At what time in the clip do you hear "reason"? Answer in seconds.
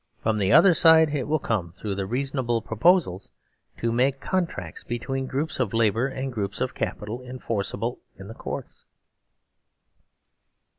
2.07-2.39